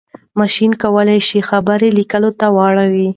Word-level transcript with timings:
ماشين 0.39 0.71
کولای 0.83 1.19
شي 1.27 1.39
خبرې 1.49 1.89
ليک 1.97 2.13
ته 2.39 2.47
واړوي. 2.55 3.09